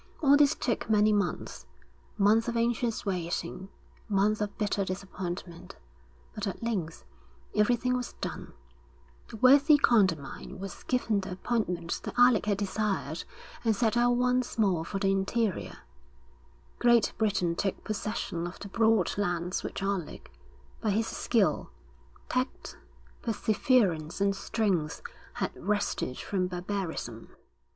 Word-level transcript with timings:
All 0.23 0.35
this 0.35 0.55
took 0.55 0.89
many 0.89 1.13
months, 1.13 1.67
months 2.17 2.47
of 2.47 2.57
anxious 2.57 3.05
waiting, 3.05 3.69
months 4.09 4.41
of 4.41 4.57
bitter 4.57 4.83
disappointment; 4.83 5.75
but 6.33 6.47
at 6.47 6.63
length 6.63 7.05
everything 7.53 7.95
was 7.95 8.13
done: 8.13 8.53
the 9.27 9.37
worthy 9.37 9.77
Condamine 9.77 10.57
was 10.57 10.81
given 10.85 11.19
the 11.19 11.33
appointment 11.33 12.01
that 12.01 12.17
Alec 12.17 12.47
had 12.47 12.57
desired 12.57 13.23
and 13.63 13.75
set 13.75 13.95
out 13.95 14.13
once 14.13 14.57
more 14.57 14.83
for 14.83 14.97
the 14.97 15.11
interior; 15.11 15.77
Great 16.79 17.13
Britain 17.19 17.55
took 17.55 17.83
possession 17.83 18.47
of 18.47 18.57
the 18.57 18.69
broad 18.69 19.15
lands 19.19 19.61
which 19.61 19.83
Alec, 19.83 20.31
by 20.81 20.89
his 20.89 21.05
skill, 21.05 21.69
tact, 22.27 22.75
perseverance 23.21 24.19
and 24.19 24.35
strength, 24.35 25.03
had 25.35 25.51
wrested 25.55 26.17
from 26.17 26.47
barbarism. 26.47 27.35